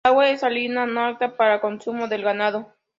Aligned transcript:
El 0.03 0.09
agua 0.13 0.31
es 0.31 0.39
salina, 0.39 0.87
no 0.87 1.05
apta 1.05 1.37
para 1.37 1.61
consumo 1.61 2.07
del 2.07 2.23
ganado. 2.23 2.73